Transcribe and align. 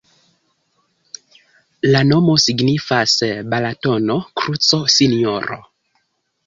La 1.95 2.01
nomo 2.13 2.39
signifas: 2.47 3.15
Balatono-kruco-Sinjoro. 3.53 5.63